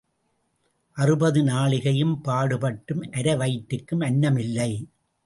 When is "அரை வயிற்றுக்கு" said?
3.11-3.99